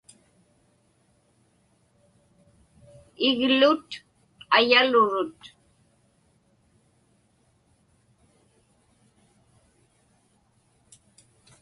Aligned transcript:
Iglut 3.27 3.89
ayalurut. 4.57 5.41